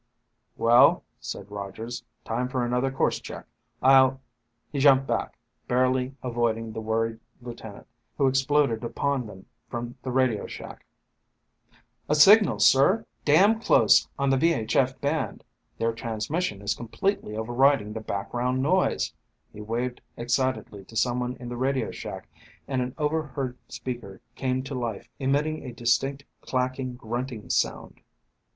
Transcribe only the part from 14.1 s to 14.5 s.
on the